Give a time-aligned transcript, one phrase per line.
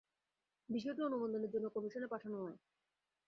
[0.69, 2.57] বিষয়টি অনুমোদনের জন্য কমিশনে পাঠানো হয়।